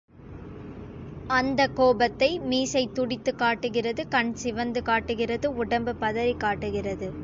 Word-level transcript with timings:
அந்தக் 1.27 1.75
கோபத்தை 1.75 2.39
மீசை 2.39 2.89
துடித்துக் 2.93 3.37
காட்டுகிறது 3.37 4.07
கண் 4.07 4.33
சிவந்து 4.33 4.83
காட்டுகிறது 4.83 5.55
உடம்பு 5.55 5.95
பதறிக் 5.95 6.39
காட்டுகிறது. 6.39 7.09